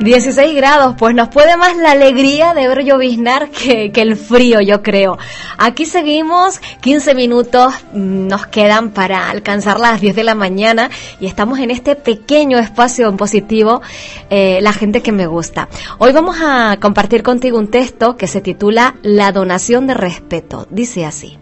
[0.00, 4.82] 16 grados, pues nos puede más la alegría de ver lloviznar que, el frío, yo
[4.82, 5.18] creo.
[5.58, 10.88] Aquí seguimos, 15 minutos mm, nos quedan para alcanzar las 10 de la mañana
[11.20, 13.82] y estamos en este pequeño espacio en positivo,
[14.30, 15.68] eh, la gente que me gusta.
[15.98, 20.66] Hoy vamos a compartir contigo un texto que se titula La donación de respeto.
[20.70, 21.36] Dice así.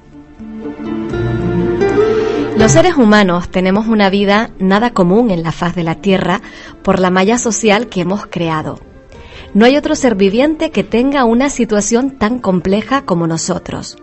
[2.68, 6.42] Los seres humanos tenemos una vida nada común en la faz de la Tierra
[6.82, 8.78] por la malla social que hemos creado.
[9.54, 13.96] No hay otro ser viviente que tenga una situación tan compleja como nosotros.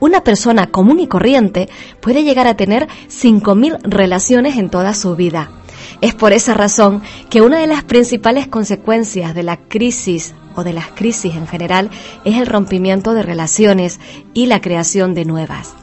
[0.00, 1.68] Una persona común y corriente
[2.00, 5.50] puede llegar a tener 5.000 relaciones en toda su vida.
[6.00, 10.72] Es por esa razón que una de las principales consecuencias de la crisis o de
[10.72, 11.90] las crisis en general
[12.24, 14.00] es el rompimiento de relaciones
[14.32, 15.74] y la creación de nuevas.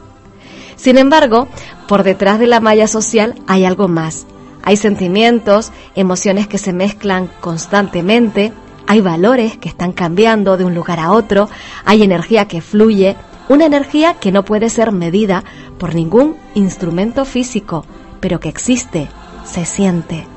[0.76, 1.48] Sin embargo,
[1.88, 4.26] por detrás de la malla social hay algo más.
[4.64, 8.52] Hay sentimientos, emociones que se mezclan constantemente,
[8.88, 11.50] hay valores que están cambiando de un lugar a otro,
[11.86, 13.16] hay energía que fluye,
[13.48, 15.44] una energía que no puede ser medida
[15.78, 17.86] por ningún instrumento físico,
[18.20, 19.08] pero que existe,
[19.44, 20.28] se siente.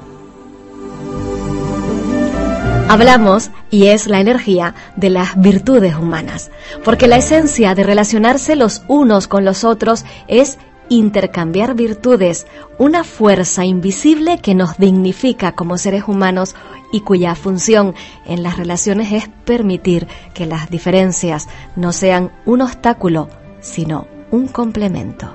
[2.91, 6.51] Hablamos, y es la energía, de las virtudes humanas,
[6.85, 10.59] porque la esencia de relacionarse los unos con los otros es
[10.89, 12.47] intercambiar virtudes,
[12.79, 16.55] una fuerza invisible que nos dignifica como seres humanos
[16.93, 17.95] y cuya función
[18.27, 23.29] en las relaciones es permitir que las diferencias no sean un obstáculo,
[23.61, 25.35] sino un complemento.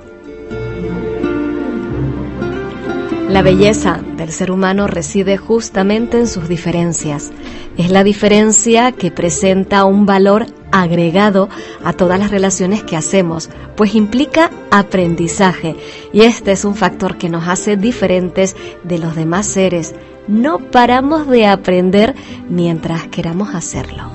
[3.29, 7.31] La belleza del ser humano reside justamente en sus diferencias.
[7.77, 11.47] Es la diferencia que presenta un valor agregado
[11.85, 15.75] a todas las relaciones que hacemos, pues implica aprendizaje
[16.11, 19.93] y este es un factor que nos hace diferentes de los demás seres.
[20.27, 22.15] No paramos de aprender
[22.49, 24.11] mientras queramos hacerlo.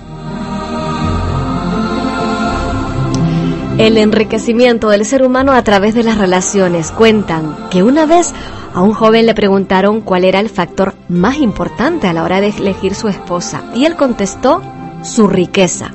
[3.79, 8.35] El enriquecimiento del ser humano a través de las relaciones cuentan que una vez
[8.75, 12.49] a un joven le preguntaron cuál era el factor más importante a la hora de
[12.49, 14.61] elegir su esposa y él contestó
[15.05, 15.93] su riqueza.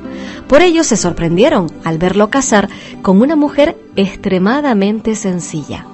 [0.47, 2.69] Por ello se sorprendieron al verlo casar
[3.01, 5.87] con una mujer extremadamente sencilla.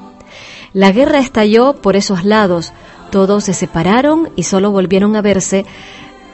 [0.74, 2.74] La guerra estalló por esos lados,
[3.12, 5.66] todos se separaron y solo volvieron a verse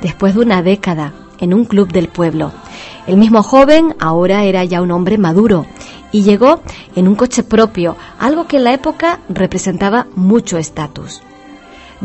[0.01, 2.51] después de una década en un club del pueblo.
[3.07, 5.65] El mismo joven ahora era ya un hombre maduro
[6.11, 6.61] y llegó
[6.95, 11.21] en un coche propio, algo que en la época representaba mucho estatus.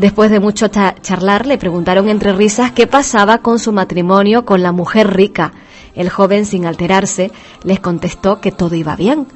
[0.01, 4.71] Después de mucho charlar, le preguntaron entre risas qué pasaba con su matrimonio con la
[4.71, 5.53] mujer rica.
[5.93, 7.31] El joven, sin alterarse,
[7.63, 9.27] les contestó que todo iba bien.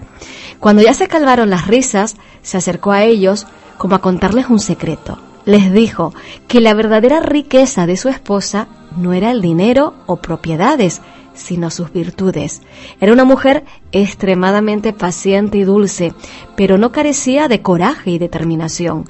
[0.59, 3.45] Cuando ya se calmaron las risas, se acercó a ellos
[3.77, 5.19] como a contarles un secreto.
[5.45, 6.15] Les dijo
[6.47, 10.99] que la verdadera riqueza de su esposa no era el dinero o propiedades,
[11.35, 12.63] sino sus virtudes.
[12.99, 16.15] Era una mujer extremadamente paciente y dulce,
[16.57, 19.05] pero no carecía de coraje y determinación.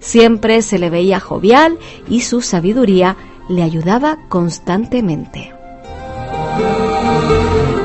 [0.00, 1.78] Siempre se le veía jovial
[2.08, 3.16] y su sabiduría
[3.48, 5.52] le ayudaba constantemente.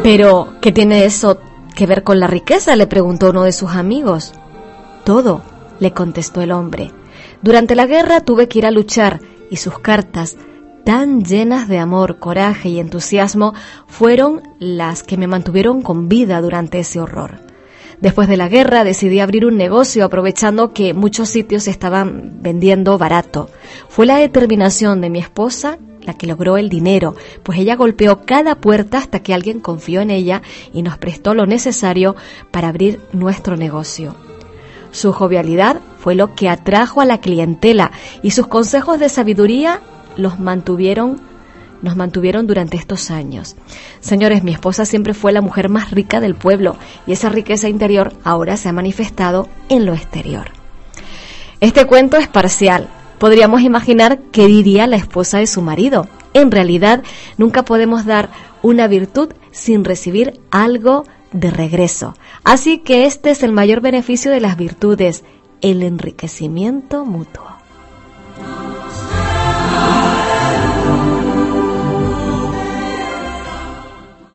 [0.03, 1.39] Pero, ¿qué tiene eso
[1.75, 2.75] que ver con la riqueza?
[2.75, 4.33] le preguntó uno de sus amigos.
[5.05, 5.41] Todo,
[5.79, 6.91] le contestó el hombre.
[7.41, 10.37] Durante la guerra tuve que ir a luchar y sus cartas
[10.83, 13.53] tan llenas de amor, coraje y entusiasmo
[13.87, 17.52] fueron las que me mantuvieron con vida durante ese horror.
[18.03, 23.49] Después de la guerra decidí abrir un negocio aprovechando que muchos sitios estaban vendiendo barato.
[23.87, 28.55] Fue la determinación de mi esposa la que logró el dinero, pues ella golpeó cada
[28.55, 30.41] puerta hasta que alguien confió en ella
[30.73, 32.17] y nos prestó lo necesario
[32.51, 34.17] para abrir nuestro negocio.
[34.91, 39.79] Su jovialidad fue lo que atrajo a la clientela y sus consejos de sabiduría
[40.17, 41.21] los mantuvieron
[41.83, 43.55] nos mantuvieron durante estos años.
[43.99, 48.13] Señores, mi esposa siempre fue la mujer más rica del pueblo y esa riqueza interior
[48.23, 50.47] ahora se ha manifestado en lo exterior.
[51.59, 52.89] Este cuento es parcial.
[53.19, 56.07] Podríamos imaginar qué diría la esposa de su marido.
[56.33, 57.03] En realidad,
[57.37, 58.29] nunca podemos dar
[58.61, 62.15] una virtud sin recibir algo de regreso.
[62.43, 65.23] Así que este es el mayor beneficio de las virtudes,
[65.61, 67.45] el enriquecimiento mutuo.